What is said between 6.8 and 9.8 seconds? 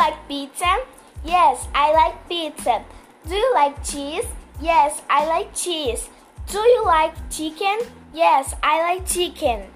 like chicken? Yes, I like chicken.